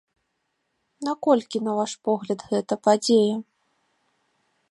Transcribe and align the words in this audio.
Наколькі, 1.07 1.57
на 1.67 1.71
ваш 1.81 1.93
погляд, 2.09 2.39
гэта 2.53 2.73
падзея? 2.87 3.37